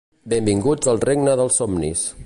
[0.31, 2.09] Benvinguts al regne dels somnis.